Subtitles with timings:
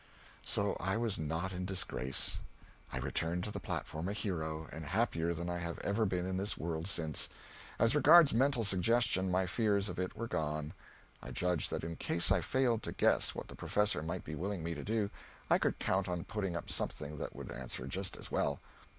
[0.43, 2.39] So I was not in disgrace.
[2.91, 6.37] I returned to the platform a hero, and happier than I have ever been in
[6.37, 7.29] this world since.
[7.77, 10.73] As regards mental suggestion, my fears of it were gone.
[11.21, 14.63] I judged that in case I failed to guess what the professor might be willing
[14.63, 15.11] me to do,
[15.51, 18.59] I could count on putting up something that would answer just as well.